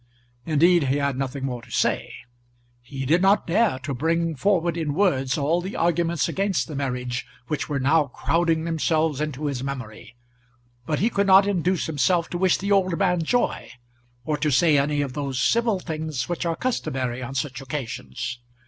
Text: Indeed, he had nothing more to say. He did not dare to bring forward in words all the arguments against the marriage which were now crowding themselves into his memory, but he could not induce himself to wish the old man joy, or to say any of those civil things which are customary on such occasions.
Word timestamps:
Indeed, 0.47 0.85
he 0.85 0.95
had 0.97 1.15
nothing 1.15 1.45
more 1.45 1.61
to 1.61 1.69
say. 1.69 2.11
He 2.81 3.05
did 3.05 3.21
not 3.21 3.45
dare 3.45 3.77
to 3.83 3.93
bring 3.93 4.35
forward 4.35 4.75
in 4.75 4.95
words 4.95 5.37
all 5.37 5.61
the 5.61 5.75
arguments 5.75 6.27
against 6.27 6.67
the 6.67 6.75
marriage 6.75 7.27
which 7.49 7.69
were 7.69 7.79
now 7.79 8.05
crowding 8.05 8.63
themselves 8.63 9.21
into 9.21 9.45
his 9.45 9.63
memory, 9.63 10.15
but 10.87 10.97
he 10.97 11.11
could 11.11 11.27
not 11.27 11.45
induce 11.45 11.85
himself 11.85 12.31
to 12.31 12.39
wish 12.39 12.57
the 12.57 12.71
old 12.71 12.97
man 12.97 13.21
joy, 13.21 13.69
or 14.25 14.37
to 14.37 14.49
say 14.49 14.75
any 14.75 15.01
of 15.01 15.13
those 15.13 15.39
civil 15.39 15.79
things 15.79 16.27
which 16.27 16.47
are 16.47 16.55
customary 16.55 17.21
on 17.21 17.35
such 17.35 17.61
occasions. 17.61 18.39